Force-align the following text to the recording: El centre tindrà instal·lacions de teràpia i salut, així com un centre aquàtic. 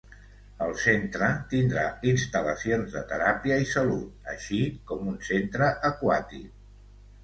El 0.67 0.71
centre 0.83 1.27
tindrà 1.51 1.83
instal·lacions 2.13 2.97
de 2.97 3.05
teràpia 3.13 3.61
i 3.67 3.71
salut, 3.77 4.19
així 4.37 4.67
com 4.93 5.09
un 5.17 5.25
centre 5.33 5.73
aquàtic. 5.95 6.55